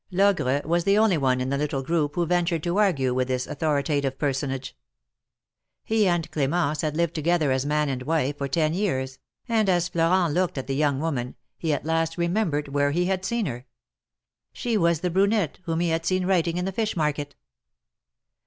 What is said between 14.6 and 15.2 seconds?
was the